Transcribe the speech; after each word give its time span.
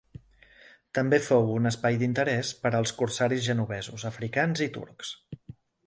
També 0.99 1.19
fou 1.25 1.51
un 1.57 1.71
espai 1.71 1.99
d’interès 2.03 2.55
per 2.65 2.73
als 2.81 2.95
corsaris 3.03 3.47
genovesos, 3.51 4.09
africans 4.15 4.69
i 4.69 4.73
turcs. 4.81 5.17